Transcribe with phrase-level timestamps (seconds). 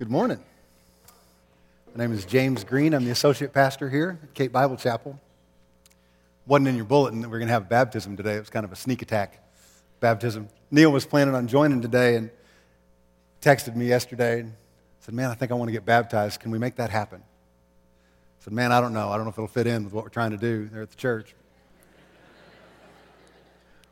[0.00, 0.42] Good morning.
[1.94, 2.94] My name is James Green.
[2.94, 5.20] I'm the associate pastor here at Cape Bible Chapel.
[6.46, 8.36] Wasn't in your bulletin that we're going to have baptism today.
[8.36, 9.46] It was kind of a sneak attack
[10.00, 10.48] baptism.
[10.70, 12.30] Neil was planning on joining today and
[13.42, 14.54] texted me yesterday and
[15.00, 16.40] said, Man, I think I want to get baptized.
[16.40, 17.20] Can we make that happen?
[17.20, 19.10] I said, Man, I don't know.
[19.10, 20.88] I don't know if it'll fit in with what we're trying to do there at
[20.88, 21.34] the church.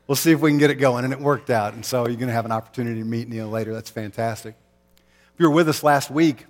[0.07, 1.03] we'll see if we can get it going.
[1.03, 1.75] And it worked out.
[1.75, 3.75] And so you're going to have an opportunity to meet Neil later.
[3.75, 4.55] That's fantastic.
[5.39, 6.47] If you were with us last week,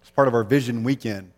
[0.00, 1.30] it's part of our Vision Weekend.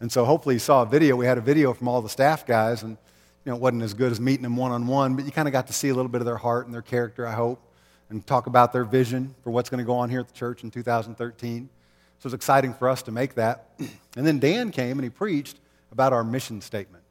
[0.00, 1.14] And so hopefully you saw a video.
[1.14, 2.96] We had a video from all the staff guys, and
[3.44, 5.46] you know, it wasn't as good as meeting them one on one, but you kind
[5.46, 7.60] of got to see a little bit of their heart and their character, I hope,
[8.08, 10.64] and talk about their vision for what's going to go on here at the church
[10.64, 11.68] in 2013.
[11.68, 13.68] So it was exciting for us to make that.
[14.16, 15.58] And then Dan came and he preached
[15.92, 17.04] about our mission statement.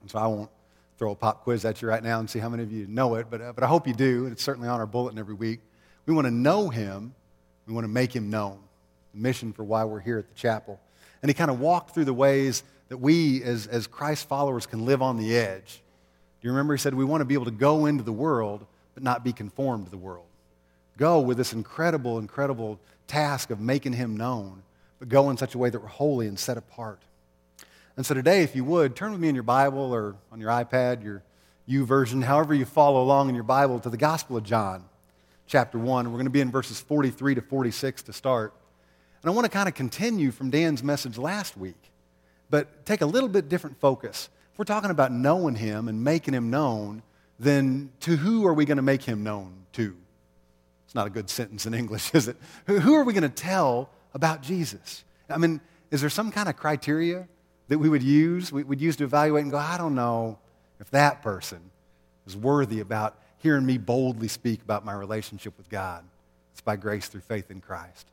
[0.00, 0.50] And so I won't
[0.96, 3.16] throw a pop quiz at you right now and see how many of you know
[3.16, 4.24] it, but, uh, but I hope you do.
[4.24, 5.60] It's certainly on our bulletin every week.
[6.06, 7.14] We want to know him
[7.66, 8.58] we want to make him known.
[9.14, 10.80] The mission for why we're here at the chapel.
[11.22, 14.84] And he kind of walked through the ways that we, as, as Christ followers, can
[14.84, 15.80] live on the edge.
[16.40, 18.66] Do you remember he said we want to be able to go into the world,
[18.92, 20.26] but not be conformed to the world?
[20.98, 24.62] Go with this incredible, incredible task of making him known,
[24.98, 27.00] but go in such a way that we're holy and set apart.
[27.96, 30.50] And so today, if you would, turn with me in your Bible or on your
[30.50, 31.22] iPad, your
[31.68, 34.84] YouVersion, however you follow along in your Bible, to the Gospel of John
[35.46, 36.06] chapter 1.
[36.06, 38.54] We're going to be in verses 43 to 46 to start.
[39.22, 41.90] And I want to kind of continue from Dan's message last week,
[42.50, 44.28] but take a little bit different focus.
[44.52, 47.02] If we're talking about knowing him and making him known,
[47.38, 49.96] then to who are we going to make him known to?
[50.84, 52.36] It's not a good sentence in English, is it?
[52.66, 55.04] Who are we going to tell about Jesus?
[55.28, 57.26] I mean, is there some kind of criteria
[57.68, 60.38] that we would use, we would use to evaluate and go, I don't know
[60.80, 61.70] if that person
[62.26, 66.02] is worthy about hearing me boldly speak about my relationship with God.
[66.52, 68.06] It's by grace through faith in Christ.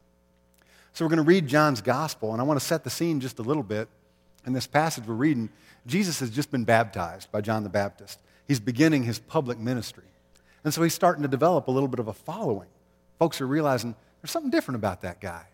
[0.92, 3.40] So we're going to read John's gospel, and I want to set the scene just
[3.40, 3.88] a little bit.
[4.46, 5.50] In this passage we're reading,
[5.88, 8.20] Jesus has just been baptized by John the Baptist.
[8.46, 10.04] He's beginning his public ministry.
[10.66, 12.68] And so he's starting to develop a little bit of a following.
[13.18, 15.46] Folks are realizing there's something different about that guy.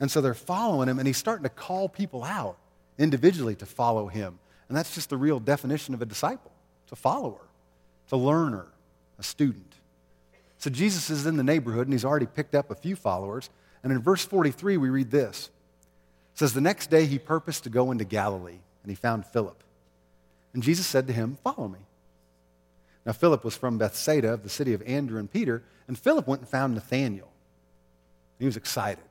[0.00, 2.58] And so they're following him, and he's starting to call people out
[2.98, 4.38] individually to follow him.
[4.68, 6.52] And that's just the real definition of a disciple
[6.84, 7.40] it's a follower,
[8.04, 8.66] it's a learner,
[9.18, 9.74] a student.
[10.58, 13.50] So Jesus is in the neighborhood and he's already picked up a few followers.
[13.82, 15.50] And in verse 43, we read this.
[16.34, 19.62] It says, The next day he purposed to go into Galilee, and he found Philip.
[20.52, 21.78] And Jesus said to him, Follow me.
[23.06, 26.42] Now, Philip was from Bethsaida, of the city of Andrew and Peter, and Philip went
[26.42, 27.30] and found Nathanael.
[28.38, 29.02] He was excited.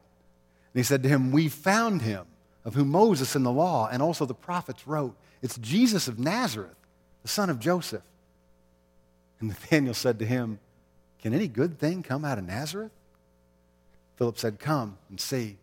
[0.73, 2.25] And he said to him, We found him,
[2.63, 5.15] of whom Moses in the law and also the prophets wrote.
[5.41, 6.75] It's Jesus of Nazareth,
[7.21, 8.03] the son of Joseph.
[9.39, 10.59] And Nathanael said to him,
[11.21, 12.91] Can any good thing come out of Nazareth?
[14.17, 15.57] Philip said, Come and see.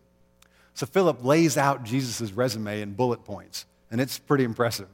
[0.73, 4.89] So Philip lays out Jesus' resume in bullet points, and it's pretty impressive.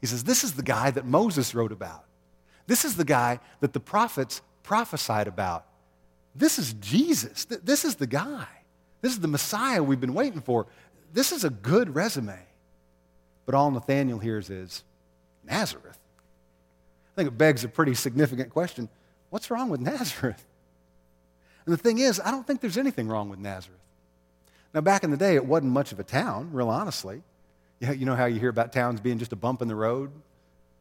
[0.00, 2.04] He says, This is the guy that Moses wrote about.
[2.66, 5.66] This is the guy that the prophets prophesied about.
[6.34, 7.44] This is Jesus.
[7.44, 8.46] This is the guy.
[9.00, 10.66] This is the Messiah we've been waiting for.
[11.12, 12.38] This is a good resume.
[13.46, 14.82] But all Nathanael hears is
[15.44, 15.98] Nazareth.
[17.16, 18.90] I think it begs a pretty significant question
[19.30, 20.44] what's wrong with Nazareth?
[21.64, 23.80] And the thing is, I don't think there's anything wrong with Nazareth.
[24.72, 27.22] Now, back in the day, it wasn't much of a town, real honestly.
[27.80, 30.10] You know how you hear about towns being just a bump in the road?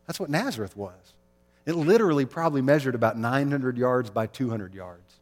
[0.05, 0.93] That's what Nazareth was.
[1.65, 5.15] It literally probably measured about 900 yards by 200 yards.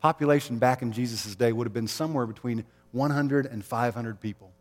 [0.00, 4.52] Population back in Jesus' day would have been somewhere between 100 and 500 people.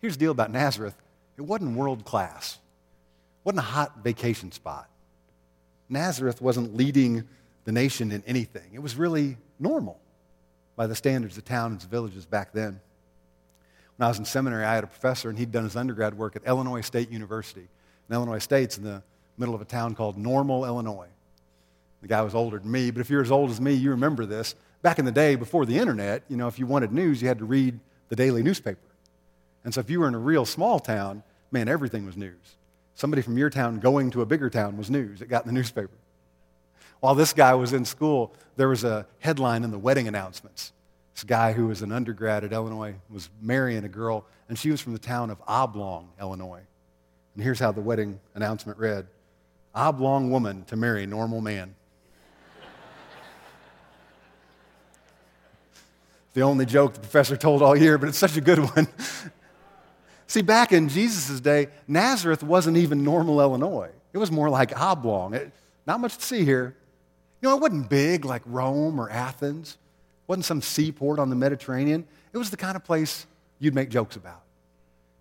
[0.00, 0.94] Here's the deal about Nazareth
[1.36, 2.58] it wasn't world class,
[3.50, 4.88] wasn't a hot vacation spot.
[5.88, 7.26] Nazareth wasn't leading
[7.64, 8.70] the nation in anything.
[8.72, 9.98] It was really normal
[10.76, 12.80] by the standards of towns and villages back then.
[13.96, 16.36] When I was in seminary, I had a professor, and he'd done his undergrad work
[16.36, 17.66] at Illinois State University.
[18.08, 19.02] And Illinois State's in the
[19.36, 21.08] middle of a town called Normal, Illinois.
[22.02, 24.26] The guy was older than me, but if you're as old as me, you remember
[24.26, 24.54] this.
[24.82, 27.40] Back in the day, before the internet, you know, if you wanted news, you had
[27.40, 27.80] to read
[28.10, 28.78] the daily newspaper.
[29.64, 32.56] And so if you were in a real small town, man, everything was news.
[33.00, 35.22] Somebody from your town going to a bigger town was news.
[35.22, 35.96] It got in the newspaper.
[37.00, 40.74] While this guy was in school, there was a headline in the wedding announcements.
[41.14, 44.82] This guy who was an undergrad at Illinois was marrying a girl, and she was
[44.82, 46.60] from the town of Oblong, Illinois.
[47.34, 49.06] And here's how the wedding announcement read
[49.74, 51.74] Oblong woman to marry normal man.
[56.34, 58.88] the only joke the professor told all year, but it's such a good one.
[60.30, 63.90] See, back in Jesus' day, Nazareth wasn't even normal Illinois.
[64.12, 65.34] It was more like oblong.
[65.34, 65.50] It,
[65.88, 66.76] not much to see here.
[67.42, 69.70] You know, it wasn't big like Rome or Athens.
[69.72, 72.06] It wasn't some seaport on the Mediterranean.
[72.32, 73.26] it was the kind of place
[73.58, 74.42] you'd make jokes about.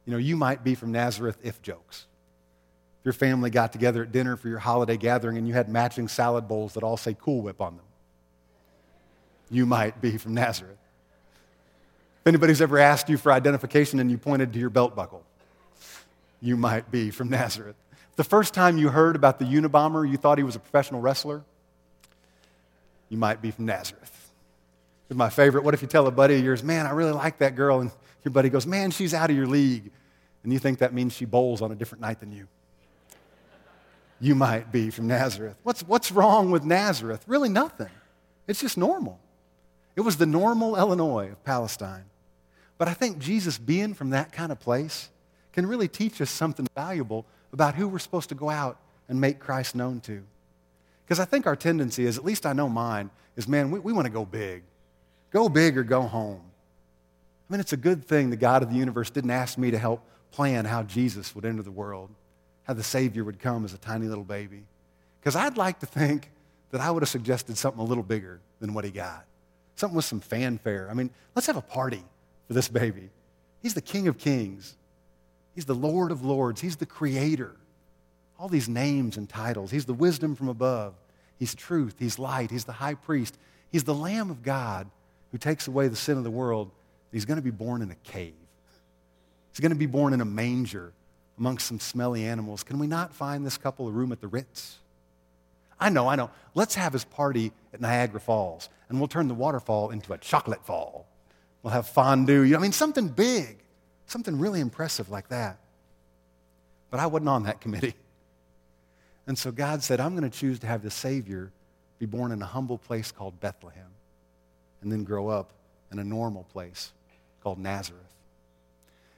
[0.06, 2.06] You know, you might be from Nazareth if jokes.
[3.00, 6.08] If your family got together at dinner for your holiday gathering and you had matching
[6.08, 7.86] salad bowls that all say Cool Whip on them,
[9.50, 10.78] you might be from Nazareth.
[12.30, 15.24] Anybody's ever asked you for identification and you pointed to your belt buckle,
[16.40, 17.76] you might be from Nazareth.
[18.18, 21.44] The first time you heard about the Unabomber, you thought he was a professional wrestler,
[23.10, 24.32] you might be from Nazareth.
[25.10, 25.64] It's my favorite.
[25.64, 27.90] What if you tell a buddy of yours, man, I really like that girl, and
[28.24, 29.90] your buddy goes, man, she's out of your league,
[30.44, 32.48] and you think that means she bowls on a different night than you?
[34.22, 35.56] You might be from Nazareth.
[35.64, 37.24] What's, what's wrong with Nazareth?
[37.26, 37.90] Really nothing.
[38.48, 39.20] It's just normal.
[39.96, 42.04] It was the normal Illinois of Palestine.
[42.80, 45.10] But I think Jesus being from that kind of place
[45.54, 48.80] can really teach us something valuable about who we're supposed to go out
[49.10, 50.24] and make Christ known to.
[51.06, 53.94] Because I think our tendency is, at least I know mine, is man, we, we
[53.94, 54.64] want to go big.
[55.32, 56.42] Go big or go home.
[57.50, 59.78] I mean, it's a good thing the God of the universe didn't ask me to
[59.78, 60.02] help
[60.32, 62.10] plan how Jesus would enter the world,
[62.64, 64.64] how the Savior would come as a tiny little baby.
[65.20, 66.32] Because I'd like to think
[66.72, 69.26] that I would have suggested something a little bigger than what he got,
[69.76, 70.88] something with some fanfare.
[70.90, 72.04] I mean, let's have a party
[72.50, 73.10] for this baby.
[73.62, 74.76] He's the King of Kings,
[75.56, 77.56] He's the Lord of Lords, He's the Creator.
[78.38, 79.70] All these names and titles.
[79.70, 80.96] He's the wisdom from above,
[81.38, 83.38] He's truth, He's light, He's the high priest,
[83.72, 84.90] He's the Lamb of God
[85.32, 86.72] who takes away the sin of the world,
[87.12, 88.34] he's going to be born in a cave.
[89.52, 90.94] He's going to be born in a manger
[91.38, 92.64] amongst some smelly animals.
[92.64, 94.78] Can we not find this couple a room at the Ritz?
[95.80, 96.30] I know, I know.
[96.56, 100.66] Let's have his party at Niagara Falls, and we'll turn the waterfall into a chocolate
[100.66, 101.08] fall.
[101.64, 102.56] We'll have fondue.
[102.56, 103.58] I mean, something big,
[104.06, 105.60] something really impressive like that.
[106.90, 107.96] But I wasn't on that committee.
[109.28, 111.52] And so God said, I'm going to choose to have the Savior
[112.00, 113.92] be born in a humble place called Bethlehem
[114.82, 115.52] and then grow up
[115.92, 116.92] in a normal place
[117.44, 118.02] called Nazareth.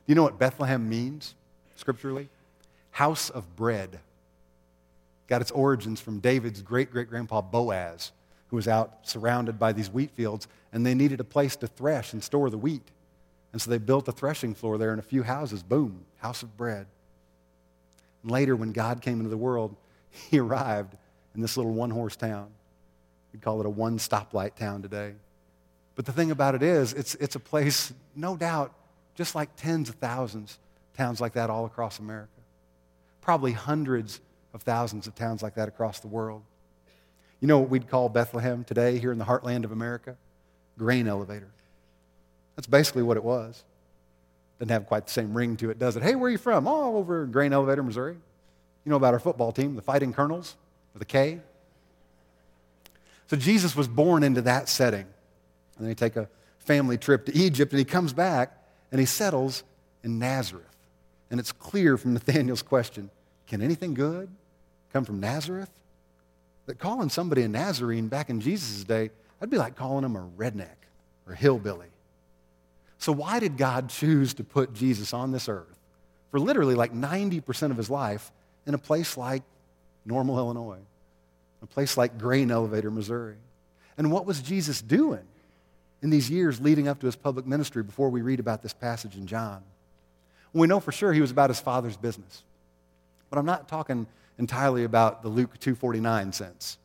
[0.06, 1.36] Do you know what Bethlehem means
[1.76, 2.28] scripturally?
[2.90, 4.00] House of bread.
[5.28, 8.12] Got its origins from David's great great grandpa Boaz,
[8.48, 12.14] who was out surrounded by these wheat fields, and they needed a place to thresh
[12.14, 12.88] and store the wheat.
[13.52, 15.64] And so they built a threshing floor there and a few houses.
[15.64, 16.88] Boom, house of bread.
[18.24, 19.76] And later, when God came into the world,
[20.10, 20.96] he arrived
[21.36, 22.50] in this little one horse town.
[23.34, 25.14] We'd call it a one stoplight town today.
[25.96, 28.74] But the thing about it is, it's, it's a place, no doubt,
[29.16, 30.58] just like tens of thousands,
[30.96, 32.30] towns like that all across America.
[33.20, 34.20] Probably hundreds
[34.54, 36.44] of thousands of towns like that across the world.
[37.40, 40.16] You know what we'd call Bethlehem today here in the heartland of America?
[40.82, 41.52] Grain elevator.
[42.56, 43.64] That's basically what it was.
[44.58, 46.02] Doesn't have quite the same ring to it, does it?
[46.02, 46.68] Hey, where are you from?
[46.68, 48.14] Oh, over in Grain Elevator, Missouri.
[48.14, 50.56] You know about our football team, the Fighting Colonels,
[50.96, 51.40] with a K?
[53.28, 55.02] So Jesus was born into that setting.
[55.02, 58.52] And then he take a family trip to Egypt, and he comes back
[58.92, 59.62] and he settles
[60.04, 60.66] in Nazareth.
[61.30, 63.12] And it's clear from Nathaniel's question
[63.46, 64.30] can anything good
[64.92, 65.70] come from Nazareth?
[66.66, 69.12] That calling somebody a Nazarene back in Jesus' day,
[69.42, 70.78] that'd be like calling him a redneck
[71.28, 71.88] or hillbilly.
[72.98, 75.78] So, why did God choose to put Jesus on this earth
[76.30, 78.32] for literally like 90% of his life
[78.66, 79.44] in a place like
[80.06, 80.80] Normal, Illinois,
[81.62, 83.36] a place like Grain Elevator, Missouri?
[83.98, 85.28] And what was Jesus doing?
[86.02, 89.16] in these years leading up to his public ministry before we read about this passage
[89.16, 89.62] in John.
[90.54, 92.44] We know for sure he was about his father's business.
[93.30, 94.08] But I'm not talking
[94.38, 96.78] entirely about the Luke 249 sense.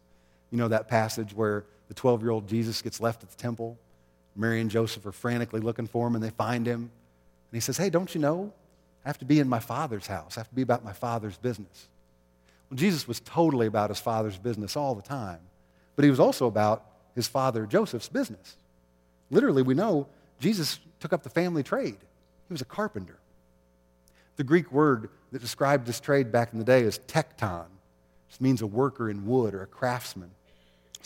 [0.50, 3.78] You know that passage where the 12 year old Jesus gets left at the temple.
[4.34, 6.80] Mary and Joseph are frantically looking for him and they find him.
[6.80, 8.52] And he says, Hey, don't you know?
[9.04, 10.36] I have to be in my father's house.
[10.36, 11.88] I have to be about my father's business.
[12.68, 15.38] Well, Jesus was totally about his father's business all the time,
[15.94, 18.56] but he was also about his father Joseph's business.
[19.30, 20.08] Literally, we know
[20.40, 21.98] Jesus took up the family trade.
[22.48, 23.18] He was a carpenter.
[24.36, 27.66] The Greek word that described this trade back in the day is tekton,
[28.28, 30.30] which means a worker in wood or a craftsman.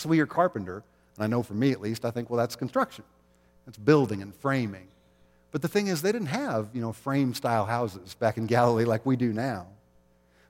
[0.01, 0.83] So we hear carpenter,
[1.17, 3.05] and I know for me at least, I think, well, that's construction.
[3.67, 4.89] That's building and framing.
[5.53, 8.87] But the thing is, they didn't have, you know, frame style houses back in Galilee
[8.87, 9.67] like we do now.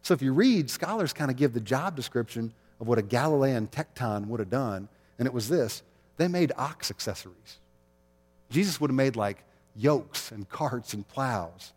[0.02, 3.66] So if you read, scholars kind of give the job description of what a Galilean
[3.66, 4.88] tekton would have done,
[5.18, 5.82] and it was this
[6.16, 7.58] they made ox accessories.
[8.50, 9.42] Jesus would have made like
[9.74, 11.72] yokes and carts and plows.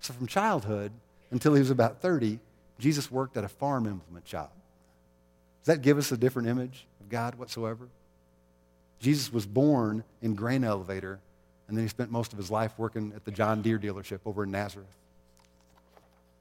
[0.00, 0.90] So from childhood
[1.30, 2.40] until he was about 30,
[2.80, 4.52] Jesus worked at a farm implement shop.
[5.66, 7.88] Does that give us a different image of God whatsoever?
[9.00, 11.18] Jesus was born in grain elevator,
[11.66, 14.44] and then he spent most of his life working at the John Deere dealership over
[14.44, 14.86] in Nazareth.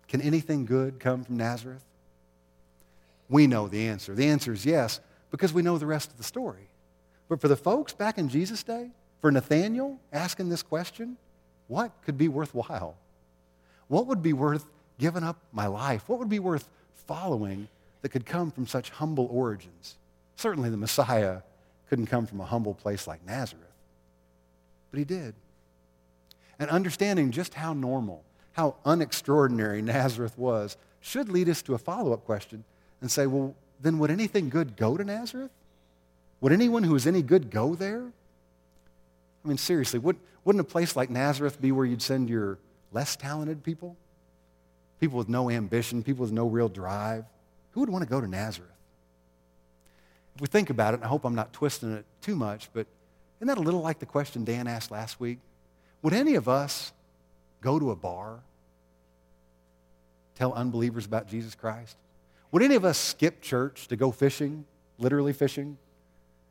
[0.08, 1.84] Can anything good come from Nazareth?
[3.27, 4.13] We know the answer.
[4.13, 5.00] The answer is yes,
[5.32, 6.70] because we know the rest of the story.
[7.27, 8.91] But for the folks back in Jesus' day,
[9.22, 11.17] For Nathaniel asking this question,
[11.67, 12.96] what could be worthwhile?
[13.88, 14.65] What would be worth
[15.00, 16.08] giving up my life?
[16.08, 16.70] What would be worth
[17.08, 17.67] following
[18.05, 19.95] that could come from such humble origins?
[20.35, 21.39] Certainly the Messiah
[21.89, 23.65] couldn't come from a humble place like Nazareth,
[24.91, 25.33] but he did.
[26.59, 32.13] And understanding just how normal, how unextraordinary Nazareth was should lead us to a follow
[32.13, 32.63] up question
[33.01, 35.50] and say, well, then would anything good go to Nazareth?
[36.41, 38.03] Would anyone who is any good go there?
[39.43, 42.59] I mean, seriously, would, wouldn't a place like Nazareth be where you'd send your
[42.91, 43.97] less talented people?
[45.00, 47.25] People with no ambition, people with no real drive?
[47.75, 48.72] Who would want to go to Nazareth?
[50.36, 52.88] If we think about it, I hope I'm not twisting it too much, but
[53.38, 55.39] isn't that a little like the question Dan asked last week?
[56.01, 56.94] Would any of us
[57.60, 58.39] go to a bar,
[60.36, 61.98] tell unbelievers about Jesus Christ?
[62.51, 64.65] Would any of us skip church to go fishing,
[64.98, 65.77] literally fishing,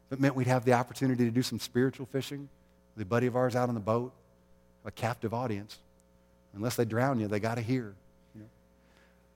[0.07, 2.51] if it meant we'd have the opportunity to do some spiritual fishing
[2.95, 4.13] with a buddy of ours out on the boat,
[4.85, 5.79] a captive audience?
[6.55, 7.95] Unless they drown you, they got to hear.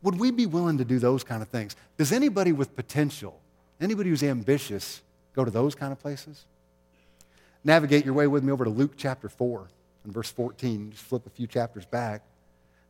[0.03, 1.75] Would we be willing to do those kind of things?
[1.97, 3.41] Does anybody with potential,
[3.81, 5.03] anybody who's ambitious,
[5.35, 6.45] go to those kind of places?
[7.65, 9.67] Navigate your way with me over to Luke chapter 4
[10.05, 10.93] and verse 14.
[10.93, 12.23] Just flip a few chapters back.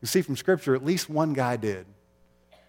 [0.02, 1.86] You see from Scripture, at least one guy did.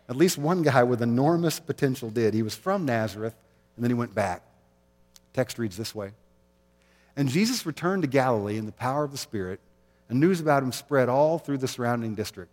[0.08, 2.34] At least one guy with enormous potential did.
[2.34, 3.36] He was from Nazareth,
[3.76, 4.42] and then he went back.
[5.34, 6.12] Text reads this way
[7.16, 9.60] And Jesus returned to Galilee in the power of the Spirit
[10.10, 12.52] and news about him spread all through the surrounding district.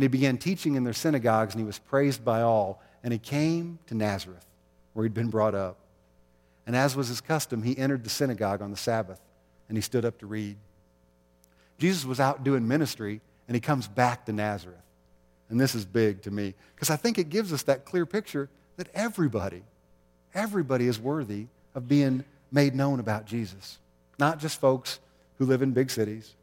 [0.00, 2.82] And he began teaching in their synagogues, and he was praised by all.
[3.04, 4.46] And he came to Nazareth,
[4.94, 5.76] where he'd been brought up.
[6.66, 9.20] And as was his custom, he entered the synagogue on the Sabbath,
[9.68, 10.56] and he stood up to read.
[11.76, 14.80] Jesus was out doing ministry, and he comes back to Nazareth.
[15.50, 18.48] And this is big to me, because I think it gives us that clear picture
[18.78, 19.64] that everybody,
[20.32, 23.78] everybody is worthy of being made known about Jesus.
[24.18, 24.98] Not just folks
[25.36, 26.36] who live in big cities,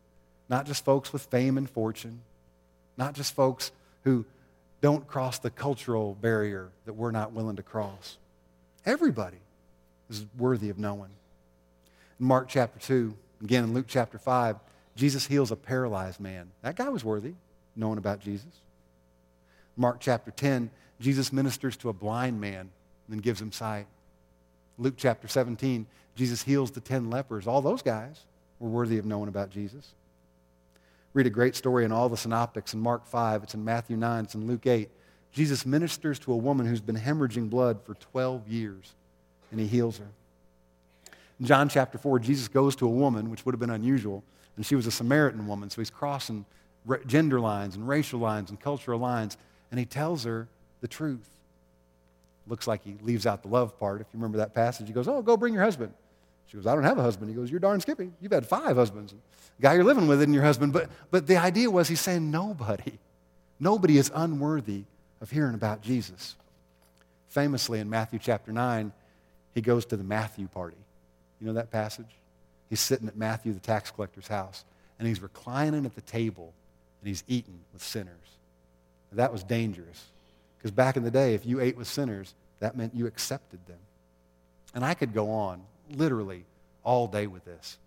[0.47, 2.21] not just folks with fame and fortune,
[2.97, 3.71] not just folks
[4.03, 4.25] who
[4.81, 8.17] don't cross the cultural barrier that we're not willing to cross.
[8.85, 9.37] Everybody
[10.09, 11.09] is worthy of knowing.
[12.19, 13.13] In Mark chapter 2,
[13.43, 14.57] again in Luke chapter 5,
[14.95, 16.49] Jesus heals a paralyzed man.
[16.61, 17.33] That guy was worthy
[17.75, 18.61] knowing about Jesus.
[19.75, 22.71] Mark chapter 10, Jesus ministers to a blind man
[23.11, 23.85] and gives him sight.
[24.79, 25.85] Luke chapter 17,
[26.15, 27.45] Jesus heals the 10 lepers.
[27.45, 28.21] All those guys
[28.59, 29.93] were worthy of knowing about Jesus
[31.13, 34.25] read a great story in all the synoptics in Mark 5, it's in Matthew 9,
[34.25, 34.89] it's in Luke 8.
[35.31, 38.93] Jesus ministers to a woman who's been hemorrhaging blood for 12 years,
[39.51, 40.07] and he heals her.
[41.39, 44.23] In John chapter 4, Jesus goes to a woman, which would have been unusual,
[44.55, 46.45] and she was a Samaritan woman, so he's crossing
[47.05, 49.37] gender lines and racial lines and cultural lines,
[49.71, 50.47] and he tells her
[50.81, 51.29] the truth.
[52.47, 54.01] Looks like he leaves out the love part.
[54.01, 55.93] If you remember that passage, he goes, Oh, go bring your husband.
[56.47, 57.29] She goes, I don't have a husband.
[57.29, 58.11] He goes, You're darn skippy.
[58.21, 59.13] You've had five husbands.
[59.13, 60.73] The guy you're living with isn't your husband.
[60.73, 62.99] But, but the idea was he's saying nobody,
[63.59, 64.83] nobody is unworthy
[65.21, 66.35] of hearing about Jesus.
[67.27, 68.91] Famously in Matthew chapter 9,
[69.53, 70.77] he goes to the Matthew party.
[71.39, 72.05] You know that passage?
[72.69, 74.63] He's sitting at Matthew, the tax collector's house,
[74.99, 76.53] and he's reclining at the table
[77.01, 78.13] and he's eating with sinners.
[79.11, 80.05] that was dangerous
[80.57, 83.77] because back in the day, if you ate with sinners, that meant you accepted them.
[84.73, 85.61] And I could go on
[85.95, 86.45] literally
[86.83, 87.77] all day with this.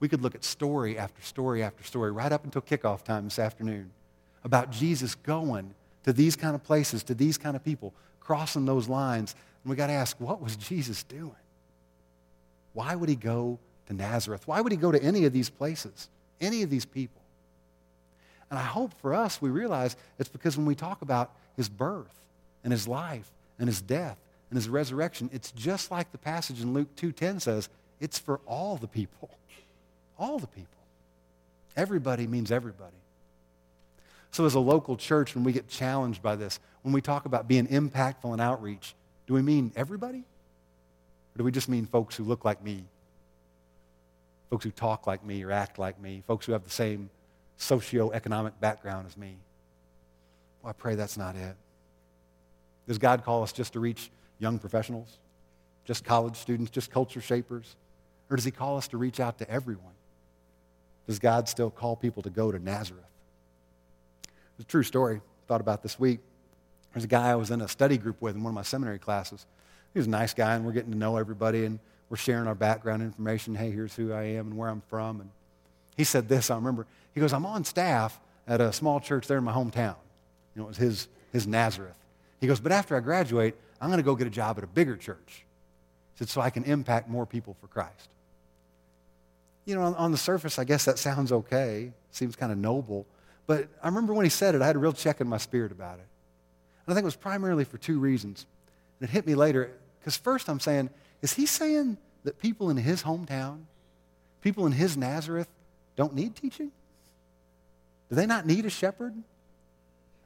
[0.00, 3.38] We could look at story after story after story right up until kickoff time this
[3.38, 3.90] afternoon
[4.44, 5.74] about Jesus going
[6.04, 9.34] to these kind of places, to these kind of people, crossing those lines.
[9.62, 11.34] And we got to ask, what was Jesus doing?
[12.72, 14.46] Why would he go to Nazareth?
[14.46, 16.08] Why would he go to any of these places,
[16.40, 17.20] any of these people?
[18.48, 22.18] And I hope for us we realize it's because when we talk about his birth
[22.64, 24.16] and his life and his death
[24.50, 27.68] and his resurrection, it's just like the passage in Luke 2:10 says,
[28.00, 29.30] it's for all the people.
[30.18, 30.66] All the people.
[31.76, 32.96] Everybody means everybody.
[34.32, 37.48] So as a local church, when we get challenged by this, when we talk about
[37.48, 38.94] being impactful in outreach,
[39.26, 40.18] do we mean everybody?
[40.18, 42.84] Or do we just mean folks who look like me?
[44.50, 46.22] Folks who talk like me or act like me?
[46.26, 47.10] Folks who have the same
[47.58, 49.36] socioeconomic background as me?
[50.62, 51.54] Well, I pray that's not it.
[52.88, 55.18] Does God call us just to reach young professionals,
[55.84, 57.76] just college students, just culture shapers?
[58.28, 59.92] Or does he call us to reach out to everyone?
[61.06, 63.04] Does God still call people to go to Nazareth?
[64.58, 65.20] It's a true story.
[65.46, 66.20] Thought about this week.
[66.92, 68.98] There's a guy I was in a study group with in one of my seminary
[68.98, 69.46] classes.
[69.92, 71.78] He was a nice guy, and we're getting to know everybody, and
[72.08, 73.54] we're sharing our background information.
[73.54, 75.20] Hey, here's who I am and where I'm from.
[75.20, 75.30] And
[75.96, 76.86] he said this, I remember.
[77.14, 79.96] He goes, I'm on staff at a small church there in my hometown.
[80.54, 81.94] You know, it was his, his Nazareth.
[82.40, 84.66] He goes, but after I graduate, I'm going to go get a job at a
[84.66, 85.44] bigger church.
[86.14, 88.10] He said, so I can impact more people for Christ.
[89.64, 91.92] You know, on, on the surface, I guess that sounds okay.
[92.10, 93.06] Seems kind of noble.
[93.46, 95.72] But I remember when he said it, I had a real check in my spirit
[95.72, 96.06] about it.
[96.86, 98.46] And I think it was primarily for two reasons.
[98.98, 100.90] And it hit me later, because first I'm saying,
[101.22, 103.62] is he saying that people in his hometown,
[104.42, 105.48] people in his Nazareth,
[105.96, 106.70] don't need teaching?
[108.08, 109.14] Do they not need a shepherd?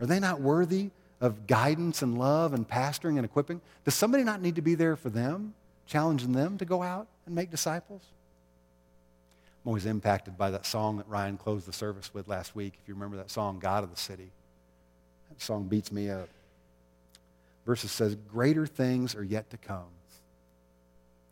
[0.00, 0.90] Are they not worthy
[1.24, 3.60] of guidance and love and pastoring and equipping?
[3.84, 5.54] Does somebody not need to be there for them,
[5.86, 8.02] challenging them to go out and make disciples?
[9.64, 12.74] I'm always impacted by that song that Ryan closed the service with last week.
[12.82, 14.30] If you remember that song, God of the City.
[15.30, 16.28] That song beats me up.
[17.64, 19.88] Verses says, Greater things are yet to come.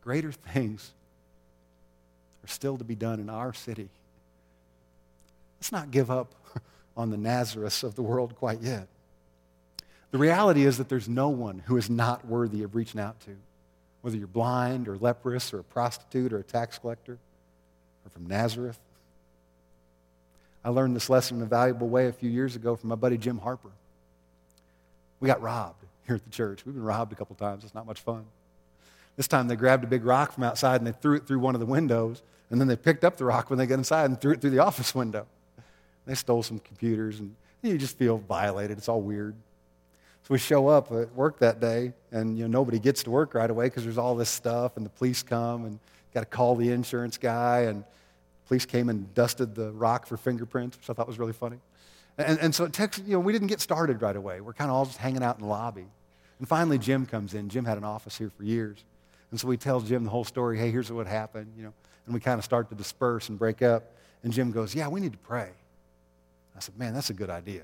[0.03, 0.93] Greater things
[2.43, 3.89] are still to be done in our city.
[5.59, 6.35] Let's not give up
[6.97, 8.89] on the Nazareth of the world quite yet.
[10.13, 13.35] The reality is that there's no one who is not worthy of reaching out to,
[14.03, 17.15] whether you're blind or leprous or a prostitute or a tax collector
[18.05, 18.79] or from Nazareth.
[20.65, 23.17] I learned this lesson in a valuable way a few years ago from my buddy
[23.17, 23.71] Jim Harper.
[25.19, 26.67] We got robbed here at the church.
[26.67, 27.65] We've been robbed a couple times.
[27.65, 28.27] It's not much fun.
[29.17, 31.55] This time they grabbed a big rock from outside and they threw it through one
[31.55, 34.21] of the windows, and then they picked up the rock when they got inside and
[34.21, 35.27] threw it through the office window.
[36.05, 38.77] They stole some computers, and you just feel violated.
[38.77, 39.35] It's all weird.
[40.23, 43.35] So we show up at work that day, and you know nobody gets to work
[43.35, 45.79] right away because there's all this stuff, and the police come, and
[46.15, 47.85] got to call the insurance guy, and
[48.47, 51.59] police came and dusted the rock for fingerprints, which I thought was really funny.
[52.19, 54.41] And, and so it takes, you know, we didn't get started right away.
[54.41, 55.87] We're kind of all just hanging out in the lobby.
[56.39, 57.49] And finally, Jim comes in.
[57.49, 58.85] Jim had an office here for years.
[59.31, 60.59] And so we tell Jim the whole story.
[60.59, 61.73] Hey, here's what happened, you know.
[62.05, 63.95] And we kind of start to disperse and break up.
[64.23, 65.49] And Jim goes, yeah, we need to pray.
[66.55, 67.63] I said, man, that's a good idea.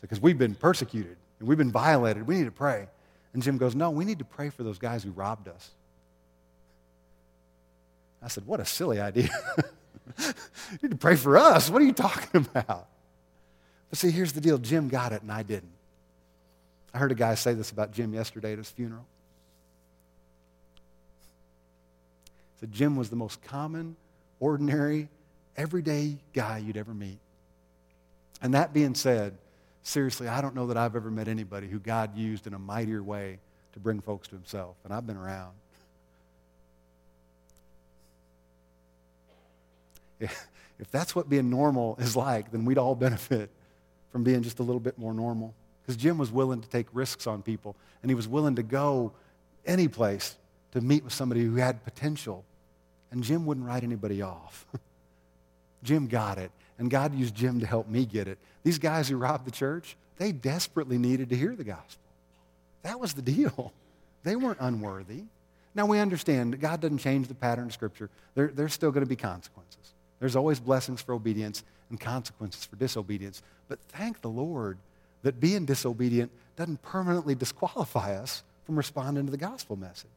[0.00, 2.26] Because we've been persecuted and we've been violated.
[2.26, 2.86] We need to pray.
[3.32, 5.70] And Jim goes, no, we need to pray for those guys who robbed us.
[8.22, 9.30] I said, What a silly idea.
[10.18, 11.70] you need to pray for us.
[11.70, 12.86] What are you talking about?
[13.88, 15.72] But see, here's the deal Jim got it, and I didn't.
[16.92, 19.06] I heard a guy say this about Jim yesterday at his funeral.
[22.54, 23.96] He said Jim was the most common,
[24.38, 25.08] ordinary,
[25.56, 27.18] everyday guy you'd ever meet.
[28.42, 29.36] And that being said,
[29.82, 33.02] seriously, I don't know that I've ever met anybody who God used in a mightier
[33.02, 33.38] way
[33.72, 34.76] to bring folks to himself.
[34.84, 35.52] And I've been around.
[40.20, 43.50] if that's what being normal is like, then we'd all benefit
[44.12, 45.54] from being just a little bit more normal.
[45.82, 49.12] Because Jim was willing to take risks on people, and he was willing to go
[49.66, 50.36] any place
[50.72, 52.44] to meet with somebody who had potential.
[53.10, 54.66] And Jim wouldn't write anybody off.
[55.82, 58.38] Jim got it, and God used Jim to help me get it.
[58.64, 62.02] These guys who robbed the church, they desperately needed to hear the gospel.
[62.82, 63.72] That was the deal.
[64.24, 65.24] They weren't unworthy.
[65.74, 68.10] Now we understand that God doesn't change the pattern of Scripture.
[68.34, 69.92] There, there's still going to be consequences.
[70.18, 73.42] There's always blessings for obedience and consequences for disobedience.
[73.68, 74.78] But thank the Lord
[75.22, 80.10] that being disobedient doesn't permanently disqualify us from responding to the gospel message.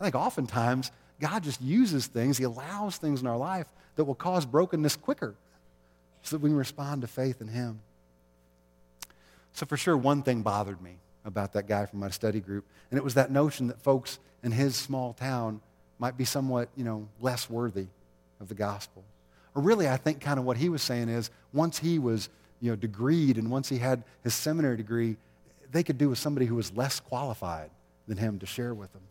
[0.00, 0.90] I think oftentimes
[1.22, 5.34] God just uses things, He allows things in our life that will cause brokenness quicker
[6.22, 7.80] so that we can respond to faith in Him.
[9.52, 12.98] So, for sure, one thing bothered me about that guy from my study group, and
[12.98, 15.60] it was that notion that folks in his small town
[15.98, 17.86] might be somewhat, you know, less worthy
[18.40, 19.04] of the gospel.
[19.54, 22.28] Or really, I think kind of what he was saying is once he was,
[22.60, 25.16] you know, degreed and once he had his seminary degree,
[25.70, 27.70] they could do with somebody who was less qualified
[28.08, 29.02] than him to share with them.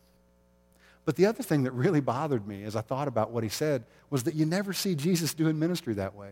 [1.04, 3.84] But the other thing that really bothered me as I thought about what he said
[4.10, 6.30] was that you never see Jesus doing ministry that way.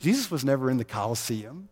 [0.00, 1.68] Jesus was never in the Colosseum.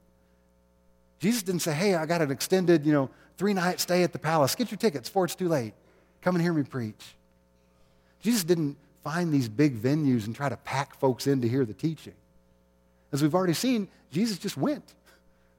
[1.19, 4.55] Jesus didn't say, hey, I got an extended, you know, three-night stay at the palace.
[4.55, 5.75] Get your tickets before it's too late.
[6.23, 7.17] Come and hear me preach.
[8.21, 11.75] Jesus didn't find these big venues and try to pack folks in to hear the
[11.75, 12.15] teaching.
[13.11, 14.95] As we've already seen, Jesus just went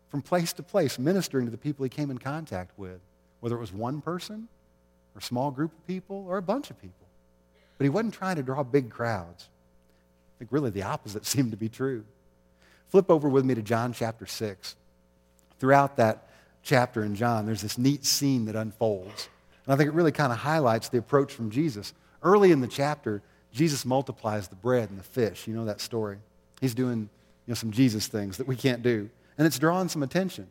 [0.10, 3.00] from place to place ministering to the people he came in contact with,
[3.40, 4.48] whether it was one person
[5.16, 7.08] or a small group of people or a bunch of people.
[7.78, 9.48] But he wasn't trying to draw big crowds.
[10.36, 12.04] I think really the opposite seemed to be true.
[12.90, 14.76] Flip over with me to John chapter 6.
[15.60, 16.30] Throughout that
[16.64, 19.30] chapter in John, there's this neat scene that unfolds.
[19.66, 21.94] And I think it really kind of highlights the approach from Jesus.
[22.24, 25.48] Early in the chapter, Jesus multiplies the bread and the fish.
[25.48, 26.18] You know that story.
[26.60, 27.10] He's doing
[27.46, 29.10] you know, some Jesus things that we can't do.
[29.38, 30.48] And it's drawing some attention,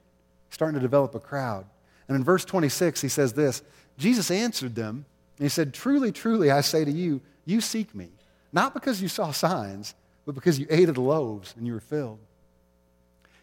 [0.50, 1.66] starting to develop a crowd.
[2.08, 3.62] And in verse 26, he says this
[3.98, 5.04] Jesus answered them,
[5.37, 8.08] and he said, Truly, truly, I say to you, you seek me,
[8.52, 11.80] not because you saw signs, but because you ate of the loaves and you were
[11.80, 12.18] filled.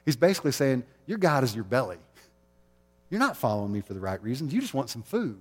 [0.06, 1.98] He's basically saying, Your God is your belly.
[3.10, 4.54] You're not following me for the right reasons.
[4.54, 5.40] You just want some food.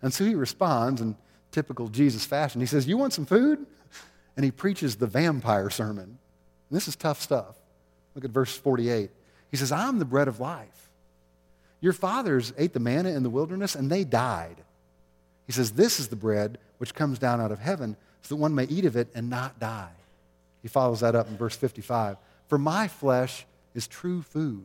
[0.00, 1.16] And so he responds in
[1.50, 2.60] typical Jesus fashion.
[2.60, 3.66] He says, You want some food?
[4.36, 6.04] and he preaches the vampire sermon.
[6.04, 7.56] And this is tough stuff.
[8.14, 9.10] Look at verse 48.
[9.50, 10.90] He says, I'm the bread of life.
[11.84, 14.56] Your fathers ate the manna in the wilderness and they died.
[15.44, 18.54] He says, This is the bread which comes down out of heaven so that one
[18.54, 19.92] may eat of it and not die.
[20.62, 22.16] He follows that up in verse 55.
[22.48, 23.44] For my flesh
[23.74, 24.64] is true food,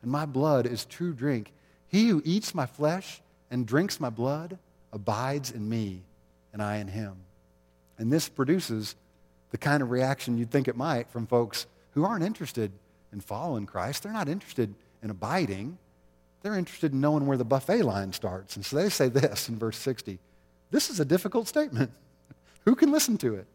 [0.00, 1.52] and my blood is true drink.
[1.88, 4.56] He who eats my flesh and drinks my blood
[4.94, 6.00] abides in me,
[6.54, 7.16] and I in him.
[7.98, 8.96] And this produces
[9.50, 12.72] the kind of reaction you'd think it might from folks who aren't interested
[13.12, 14.04] in following Christ.
[14.04, 15.76] They're not interested in abiding.
[16.42, 18.56] They're interested in knowing where the buffet line starts.
[18.56, 20.18] And so they say this in verse 60
[20.70, 21.90] This is a difficult statement.
[22.64, 23.46] Who can listen to it?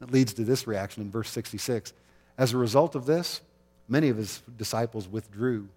[0.00, 1.92] It leads to this reaction in verse 66.
[2.36, 3.40] As a result of this,
[3.88, 5.68] many of his disciples withdrew,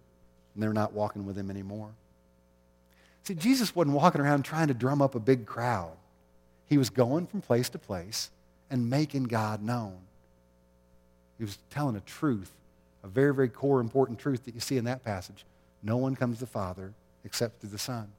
[0.54, 1.90] and they're not walking with him anymore.
[3.24, 5.92] See, Jesus wasn't walking around trying to drum up a big crowd.
[6.68, 8.30] He was going from place to place
[8.70, 9.98] and making God known.
[11.38, 12.52] He was telling a truth,
[13.04, 15.46] a very, very core, important truth that you see in that passage.
[15.86, 16.93] No one comes to the Father
[17.24, 18.12] except through the Son.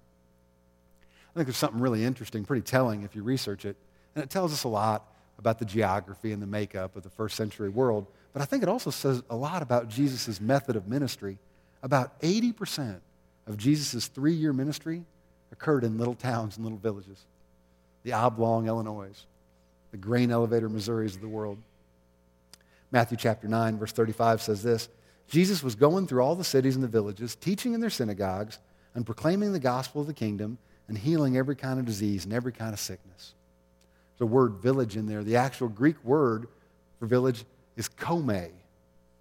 [1.03, 3.77] I think there's something really interesting, pretty telling if you research it.
[4.15, 7.37] And it tells us a lot about the geography and the makeup of the first
[7.37, 8.07] century world.
[8.33, 11.39] But I think it also says a lot about Jesus' method of ministry.
[11.83, 13.01] About 80%
[13.49, 15.05] of Jesus' three year ministry
[15.51, 17.25] occurred in little towns and little villages.
[18.05, 19.27] The oblong Illinois,
[19.91, 21.59] the grain elevator Missouris of the world.
[22.93, 24.89] Matthew chapter 9, verse 35 says this
[25.29, 28.59] Jesus was going through all the cities and the villages, teaching in their synagogues
[28.95, 30.59] and proclaiming the gospel of the kingdom
[30.89, 33.35] and healing every kind of disease and every kind of sickness.
[34.19, 35.25] There's a word village in there.
[35.25, 36.47] The actual Greek word
[36.99, 37.45] for village
[37.77, 38.51] is kome,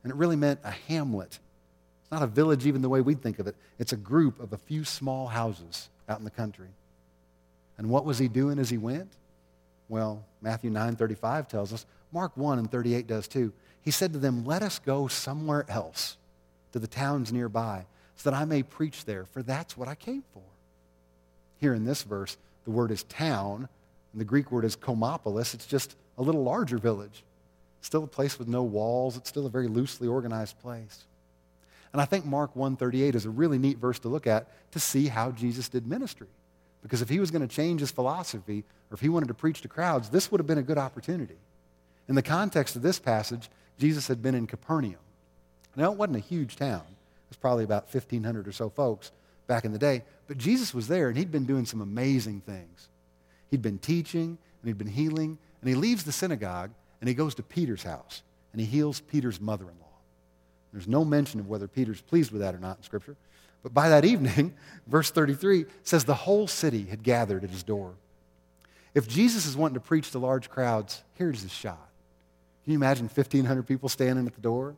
[0.04, 1.40] and it really meant a hamlet.
[2.02, 3.56] It's not a village even the way we'd think of it.
[3.80, 6.70] It's a group of a few small houses out in the country.
[7.78, 9.10] And what was he doing as he went?
[9.90, 13.52] Well, Matthew 9:35 tells us, Mark 1 and 38 does too.
[13.86, 16.18] He said to them, "Let us go somewhere else
[16.74, 20.24] to the towns nearby, so that I may preach there, for that's what I came
[20.34, 20.42] for."
[21.58, 23.70] Here in this verse, the word is town,
[24.12, 25.54] and the Greek word is komopolis.
[25.54, 27.24] It's just a little larger village.
[27.82, 29.16] Still a place with no walls.
[29.16, 31.06] It's still a very loosely organized place.
[31.94, 35.08] And I think Mark 138 is a really neat verse to look at to see
[35.08, 36.28] how Jesus did ministry.
[36.82, 39.62] Because if he was going to change his philosophy, or if he wanted to preach
[39.62, 41.38] to crowds, this would have been a good opportunity.
[42.08, 44.96] In the context of this passage, Jesus had been in Capernaum.
[45.76, 46.84] Now, it wasn't a huge town.
[46.88, 49.12] It was probably about 1,500 or so folks
[49.48, 50.04] back in the day.
[50.28, 52.88] But Jesus was there, and he'd been doing some amazing things.
[53.52, 55.38] He'd been teaching and he'd been healing.
[55.62, 59.40] And he leaves the synagogue and he goes to Peter's house and he heals Peter's
[59.40, 59.88] mother in law.
[60.74, 63.16] There's no mention of whether Peter's pleased with that or not in Scripture.
[63.64, 64.54] But by that evening,
[64.88, 67.94] verse 33 says the whole city had gathered at his door.
[68.94, 71.90] If Jesus is wanting to preach to large crowds, here's his shot.
[72.66, 74.76] Can you imagine 1,500 people standing at the door?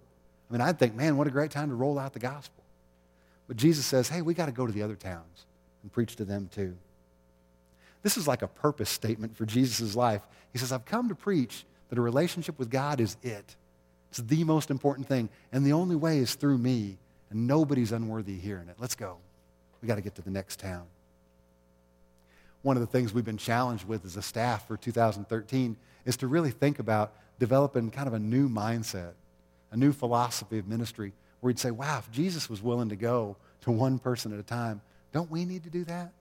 [0.50, 2.64] I mean, I'd think, man, what a great time to roll out the gospel.
[3.48, 5.46] But Jesus says, hey, we got to go to the other towns
[5.82, 6.76] and preach to them too.
[8.04, 10.22] This is like a purpose statement for Jesus' life.
[10.52, 13.56] He says, I've come to preach that a relationship with God is it.
[14.10, 15.30] It's the most important thing.
[15.52, 16.98] And the only way is through me.
[17.30, 18.76] And nobody's unworthy hearing it.
[18.80, 19.18] Let's go.
[19.82, 20.86] We got to get to the next town.
[22.62, 26.28] One of the things we've been challenged with as a staff for 2013 is to
[26.28, 29.14] really think about developing kind of a new mindset,
[29.72, 33.36] a new philosophy of ministry where we'd say, wow, if Jesus was willing to go
[33.62, 36.12] to one person at a time, don't we need to do that?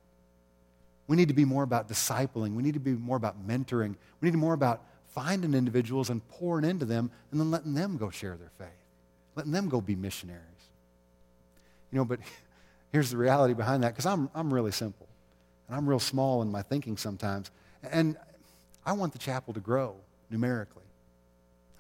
[1.07, 2.55] We need to be more about discipling.
[2.55, 3.95] We need to be more about mentoring.
[4.21, 4.83] We need to be more about
[5.15, 8.69] finding individuals and pouring into them and then letting them go share their faith,
[9.35, 10.43] letting them go be missionaries.
[11.93, 12.21] You know, but
[12.93, 15.07] here's the reality behind that because I'm, I'm really simple
[15.69, 17.51] and I'm real small in my thinking sometimes.
[17.83, 18.17] And
[18.85, 19.97] I want the chapel to grow
[20.31, 20.83] numerically.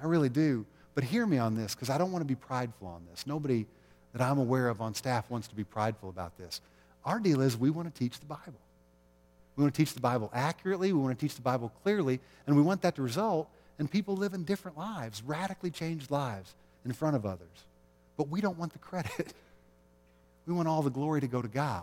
[0.01, 0.67] I really do.
[0.95, 3.27] But hear me on this because I don't want to be prideful on this.
[3.27, 3.67] Nobody
[4.13, 6.61] that I'm aware of on staff wants to be prideful about this.
[7.05, 8.61] Our deal is we want to teach the Bible.
[9.57, 10.93] We want to teach the Bible accurately.
[10.93, 12.21] We want to teach the Bible clearly.
[12.47, 16.55] And we want that to result in people living different lives, radically changed lives
[16.85, 17.65] in front of others.
[18.17, 19.35] But we don't want the credit.
[20.47, 21.83] We want all the glory to go to God.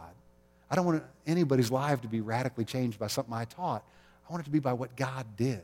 [0.72, 3.84] I don't want anybody's life to be radically changed by something I taught.
[4.26, 5.64] I want it to be by what God did.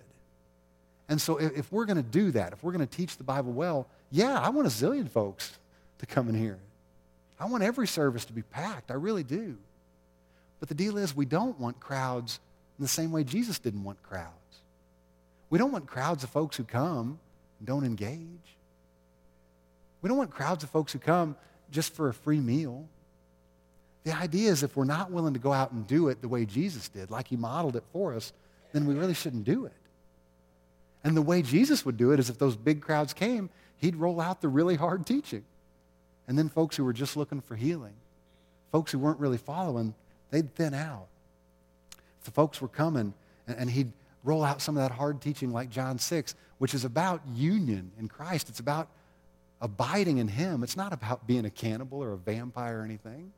[1.10, 3.24] And so if, if we're going to do that, if we're going to teach the
[3.24, 5.58] Bible well, yeah, I want a zillion folks
[5.98, 6.60] to come and hear it.
[7.39, 8.91] I want every service to be packed.
[8.91, 9.58] I really do.
[10.60, 12.39] But the deal is, we don't want crowds
[12.78, 14.34] in the same way Jesus didn't want crowds.
[15.50, 17.17] We don't want crowds of folks who come
[17.60, 18.19] and don't engage.
[20.02, 21.36] We don't want crowds of folks who come
[21.72, 22.88] just for a free meal.
[24.04, 26.45] The idea is if we're not willing to go out and do it the way
[26.45, 28.32] Jesus did, like he modeled it for us,
[28.74, 29.74] then we really shouldn't do it.
[31.03, 34.19] And the way Jesus would do it is if those big crowds came, he'd roll
[34.19, 35.43] out the really hard teaching.
[36.27, 37.93] And then folks who were just looking for healing,
[38.71, 39.95] folks who weren't really following,
[40.29, 41.07] they'd thin out.
[42.19, 43.13] If the folks were coming,
[43.47, 43.91] and, and he'd
[44.23, 48.07] roll out some of that hard teaching like John 6, which is about union in
[48.07, 48.49] Christ.
[48.49, 48.89] It's about
[49.62, 50.63] abiding in him.
[50.63, 53.31] It's not about being a cannibal or a vampire or anything.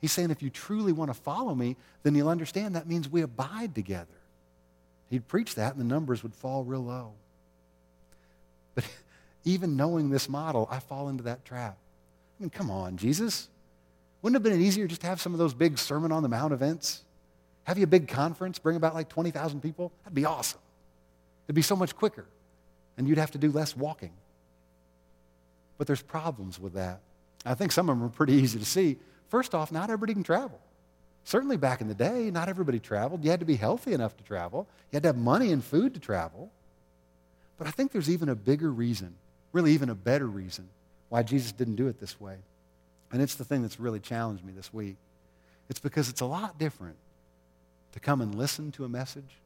[0.00, 3.22] He's saying if you truly want to follow me, then you'll understand that means we
[3.22, 4.06] abide together.
[5.10, 7.12] He'd preach that and the numbers would fall real low.
[8.74, 8.84] But
[9.44, 11.76] even knowing this model, I fall into that trap.
[12.38, 13.48] I mean, come on, Jesus.
[14.22, 16.28] Wouldn't it have been easier just to have some of those big Sermon on the
[16.28, 17.02] Mount events?
[17.64, 19.92] Have you a big conference, bring about like 20,000 people?
[20.04, 20.60] That'd be awesome.
[21.46, 22.26] It'd be so much quicker,
[22.96, 24.12] and you'd have to do less walking.
[25.78, 27.00] But there's problems with that.
[27.44, 28.98] I think some of them are pretty easy to see.
[29.28, 30.60] First off, not everybody can travel.
[31.26, 33.24] Certainly back in the day, not everybody traveled.
[33.24, 34.68] You had to be healthy enough to travel.
[34.92, 36.52] You had to have money and food to travel.
[37.58, 39.16] But I think there's even a bigger reason,
[39.52, 40.68] really even a better reason,
[41.08, 42.36] why Jesus didn't do it this way.
[43.10, 44.94] And it's the thing that's really challenged me this week.
[45.68, 46.94] It's because it's a lot different
[47.90, 49.40] to come and listen to a message.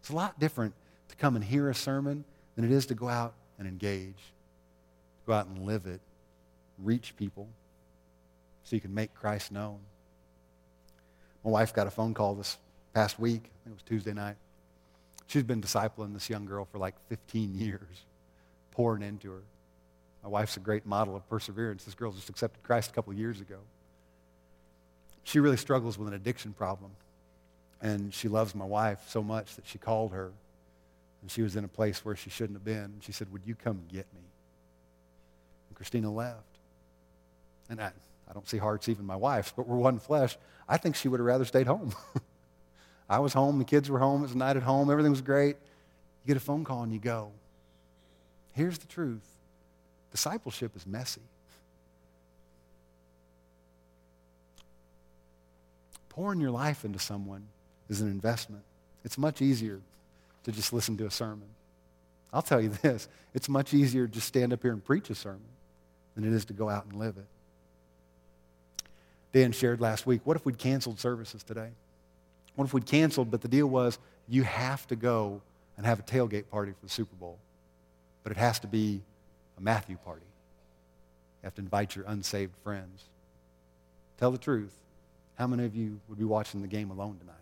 [0.00, 0.74] It's a lot different
[1.08, 4.32] to come and hear a sermon than it is to go out and engage,
[5.26, 6.00] go out and live it,
[6.78, 7.48] reach people
[8.62, 9.80] so you can make Christ known.
[11.44, 12.56] My wife got a phone call this
[12.94, 13.42] past week.
[13.44, 14.36] I think it was Tuesday night.
[15.26, 18.04] She's been discipling this young girl for like 15 years,
[18.70, 19.42] pouring into her.
[20.22, 21.84] My wife's a great model of perseverance.
[21.84, 23.58] This girl just accepted Christ a couple years ago.
[25.22, 26.92] She really struggles with an addiction problem.
[27.82, 30.32] And she loves my wife so much that she called her.
[31.20, 32.94] And she was in a place where she shouldn't have been.
[33.00, 34.22] She said, Would you come get me?
[35.68, 36.38] And Christina left.
[37.68, 37.92] And I,
[38.28, 40.36] I don't see hearts, even my wife, but we're one flesh.
[40.68, 41.94] I think she would have rather stayed home.
[43.08, 45.20] I was home, the kids were home, it was a night at home, everything was
[45.20, 45.56] great.
[46.24, 47.32] You get a phone call and you go.
[48.52, 49.22] Here's the truth
[50.10, 51.20] discipleship is messy.
[56.08, 57.48] Pouring your life into someone
[57.88, 58.62] is an investment.
[59.04, 59.80] It's much easier
[60.44, 61.48] to just listen to a sermon.
[62.32, 65.14] I'll tell you this it's much easier to just stand up here and preach a
[65.14, 65.42] sermon
[66.14, 67.26] than it is to go out and live it.
[69.34, 71.70] Dan shared last week, what if we'd canceled services today?
[72.54, 75.42] What if we'd canceled, but the deal was you have to go
[75.76, 77.36] and have a tailgate party for the Super Bowl,
[78.22, 79.02] but it has to be
[79.58, 80.24] a Matthew party.
[81.42, 83.02] You have to invite your unsaved friends.
[84.18, 84.72] Tell the truth.
[85.34, 87.34] How many of you would be watching the game alone tonight?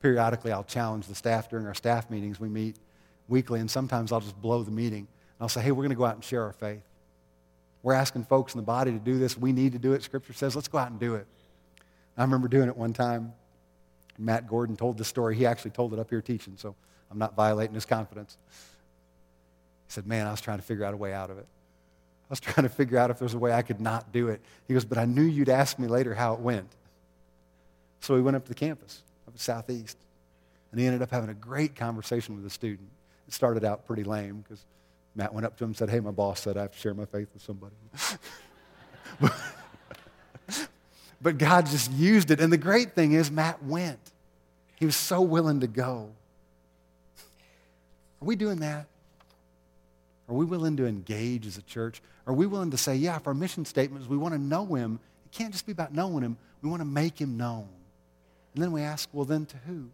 [0.00, 2.38] Periodically, I'll challenge the staff during our staff meetings.
[2.38, 2.76] We meet
[3.26, 5.08] weekly, and sometimes I'll just blow the meeting.
[5.08, 6.82] And I'll say, hey, we're going to go out and share our faith.
[7.82, 9.36] We're asking folks in the body to do this.
[9.36, 10.02] We need to do it.
[10.02, 11.26] Scripture says, let's go out and do it.
[12.16, 13.32] I remember doing it one time.
[14.18, 15.34] Matt Gordon told the story.
[15.34, 16.74] He actually told it up here teaching, so
[17.10, 18.36] I'm not violating his confidence.
[19.86, 21.46] He said, Man, I was trying to figure out a way out of it.
[21.46, 24.40] I was trying to figure out if there's a way I could not do it.
[24.68, 26.68] He goes, But I knew you'd ask me later how it went.
[28.00, 29.96] So we went up to the campus up at Southeast,
[30.70, 32.88] and he ended up having a great conversation with a student.
[33.26, 34.64] It started out pretty lame because
[35.14, 36.94] Matt went up to him and said, Hey, my boss said I have to share
[36.94, 37.74] my faith with somebody.
[41.22, 42.40] but God just used it.
[42.40, 43.98] And the great thing is, Matt went.
[44.76, 46.10] He was so willing to go.
[48.20, 48.86] Are we doing that?
[50.28, 52.00] Are we willing to engage as a church?
[52.26, 54.64] Are we willing to say, yeah, if our mission statement is we want to know
[54.74, 57.68] him, it can't just be about knowing him, we want to make him known.
[58.54, 59.88] And then we ask, well, then to who?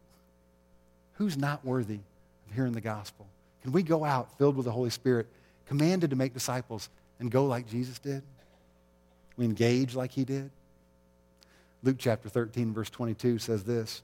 [1.14, 2.00] Who's not worthy
[2.48, 3.26] of hearing the gospel?
[3.68, 5.26] Can we go out filled with the Holy Spirit,
[5.66, 6.88] commanded to make disciples,
[7.20, 8.22] and go like Jesus did?
[9.36, 10.50] We engage like he did?
[11.82, 14.00] Luke chapter 13, verse 22 says this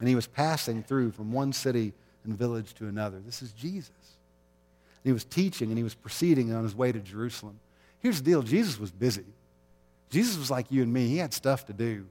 [0.00, 1.94] And he was passing through from one city
[2.24, 3.20] and village to another.
[3.24, 3.88] This is Jesus.
[3.88, 7.58] And he was teaching and he was proceeding on his way to Jerusalem.
[8.00, 9.24] Here's the deal Jesus was busy.
[10.10, 11.08] Jesus was like you and me.
[11.08, 12.04] He had stuff to do,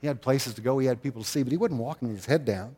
[0.00, 2.16] he had places to go, he had people to see, but he wasn't walking with
[2.16, 2.74] his head down.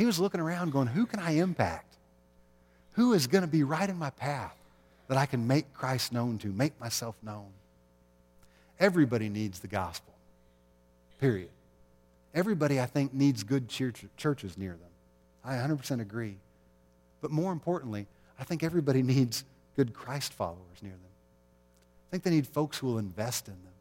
[0.00, 1.98] He was looking around going, Who can I impact?
[2.92, 4.56] Who is going to be right in my path
[5.08, 7.48] that I can make Christ known to, make myself known?
[8.78, 10.14] Everybody needs the gospel,
[11.20, 11.50] period.
[12.32, 14.88] Everybody, I think, needs good church, churches near them.
[15.44, 16.38] I 100% agree.
[17.20, 18.06] But more importantly,
[18.38, 19.44] I think everybody needs
[19.76, 21.00] good Christ followers near them.
[21.02, 23.74] I think they need folks who will invest in them,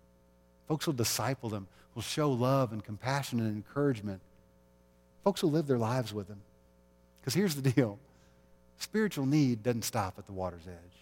[0.67, 4.19] folks who will disciple them, who will show love and compassion and encouragement
[5.23, 6.41] Folks will live their lives with him.
[7.19, 7.99] Because here's the deal
[8.77, 10.97] spiritual need doesn't stop at the water's edge,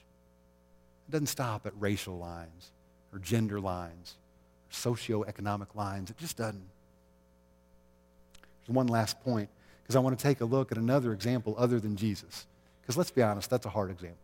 [1.08, 2.72] it doesn't stop at racial lines
[3.14, 4.16] or gender lines
[4.70, 6.10] or socioeconomic lines.
[6.10, 6.68] It just doesn't.
[8.66, 9.50] There's one last point,
[9.84, 12.46] because I want to take a look at another example other than Jesus.
[12.82, 14.18] Because let's be honest, that's a hard example.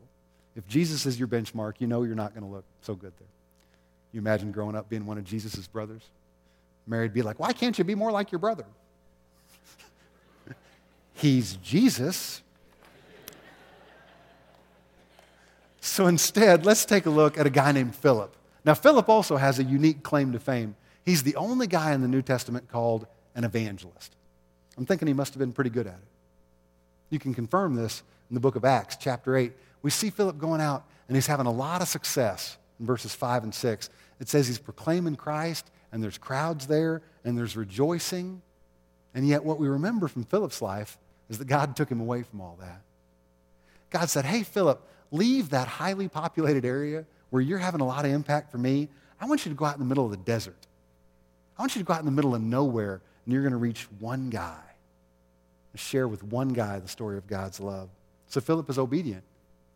[0.56, 3.28] If Jesus is your benchmark, you know you're not going to look so good there.
[4.12, 6.04] You imagine growing up being one of Jesus' brothers?
[6.86, 8.66] Mary'd be like, Why can't you be more like your brother?
[11.14, 12.42] He's Jesus.
[15.80, 18.36] So instead, let's take a look at a guy named Philip.
[18.66, 20.76] Now, Philip also has a unique claim to fame.
[21.06, 24.16] He's the only guy in the New Testament called an evangelist.
[24.78, 26.08] I'm thinking he must have been pretty good at it.
[27.10, 29.52] You can confirm this in the book of Acts, chapter 8.
[29.82, 33.44] We see Philip going out, and he's having a lot of success in verses 5
[33.44, 33.90] and 6.
[34.20, 38.42] It says he's proclaiming Christ, and there's crowds there, and there's rejoicing.
[39.14, 40.98] And yet, what we remember from Philip's life
[41.34, 42.82] is that God took him away from all that.
[43.90, 48.12] God said, Hey, Philip, leave that highly populated area where you're having a lot of
[48.12, 48.88] impact for me.
[49.20, 50.68] I want you to go out in the middle of the desert.
[51.58, 53.58] I want you to go out in the middle of nowhere, and you're going to
[53.58, 54.62] reach one guy
[55.72, 57.90] and share with one guy the story of God's love.
[58.28, 59.24] So Philip is obedient,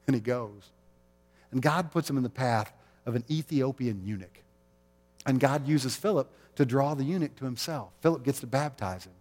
[0.05, 0.69] and he goes.
[1.51, 2.73] And God puts him in the path
[3.05, 4.43] of an Ethiopian eunuch.
[5.25, 7.89] And God uses Philip to draw the eunuch to himself.
[8.01, 9.13] Philip gets to baptize him.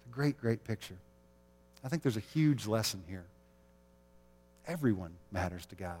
[0.00, 0.96] It's a great, great picture.
[1.86, 3.24] I think there's a huge lesson here.
[4.66, 6.00] Everyone matters to God.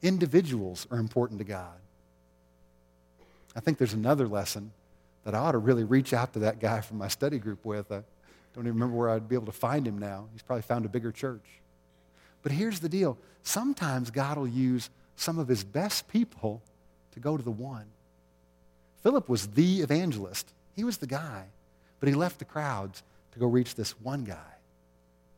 [0.00, 1.76] Individuals are important to God.
[3.54, 4.72] I think there's another lesson
[5.24, 7.92] that I ought to really reach out to that guy from my study group with.
[7.92, 8.02] I
[8.54, 10.28] don't even remember where I'd be able to find him now.
[10.32, 11.44] He's probably found a bigger church.
[12.42, 16.62] But here's the deal sometimes God will use some of his best people
[17.12, 17.84] to go to the one.
[19.02, 21.44] Philip was the evangelist, he was the guy,
[22.00, 24.57] but he left the crowds to go reach this one guy,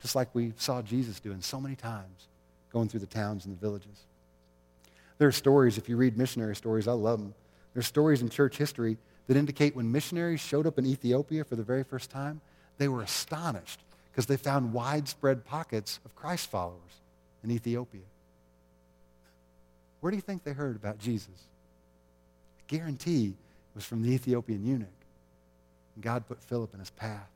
[0.00, 2.28] just like we saw Jesus doing so many times,
[2.72, 4.04] going through the towns and the villages.
[5.18, 7.34] There are stories, if you read missionary stories, I love them.
[7.74, 11.56] There are stories in church history that indicate when missionaries showed up in Ethiopia for
[11.56, 12.40] the very first time,
[12.78, 17.00] they were astonished because they found widespread pockets of Christ followers
[17.44, 18.00] in Ethiopia.
[20.00, 21.28] Where do you think they heard about Jesus?
[22.58, 24.88] I guarantee it was from the Ethiopian eunuch.
[25.94, 27.30] And God put Philip in his path.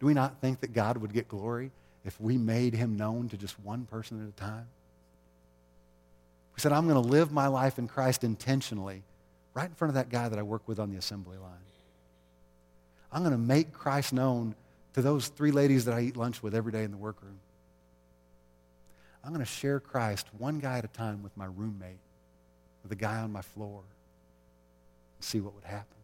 [0.00, 1.70] Do we not think that God would get glory
[2.04, 4.66] if we made him known to just one person at a time?
[6.54, 9.02] We said, I'm going to live my life in Christ intentionally
[9.54, 11.50] right in front of that guy that I work with on the assembly line.
[13.10, 14.54] I'm going to make Christ known
[14.94, 17.38] to those three ladies that I eat lunch with every day in the workroom.
[19.24, 21.98] I'm going to share Christ one guy at a time with my roommate,
[22.82, 23.80] with the guy on my floor,
[25.16, 25.97] and see what would happen.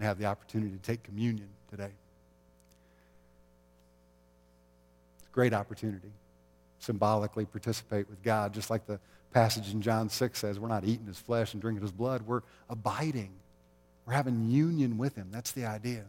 [0.00, 1.92] I have the opportunity to take communion today.
[5.18, 6.12] It's a great opportunity
[6.80, 8.98] symbolically participate with God, just like the
[9.32, 12.22] passage in John 6 says, we're not eating his flesh and drinking his blood.
[12.22, 13.30] We're abiding.
[14.06, 15.28] We're having union with him.
[15.30, 16.04] That's the idea.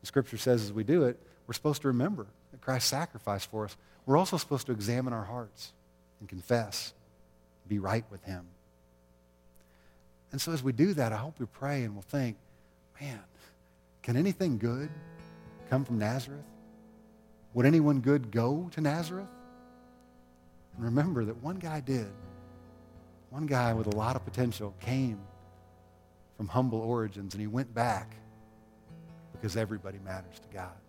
[0.00, 3.64] The scripture says as we do it, we're supposed to remember that Christ sacrificed for
[3.64, 3.76] us.
[4.06, 5.72] We're also supposed to examine our hearts
[6.20, 6.92] and confess,
[7.66, 8.46] be right with him.
[10.30, 12.36] And so as we do that, I hope we pray and we'll think,
[13.00, 13.20] man,
[14.02, 14.90] can anything good
[15.68, 16.44] come from Nazareth?
[17.54, 19.28] Would anyone good go to Nazareth?
[20.76, 22.10] And remember that one guy did.
[23.30, 25.20] One guy with a lot of potential came
[26.36, 28.16] from humble origins and he went back
[29.32, 30.79] because everybody matters to God.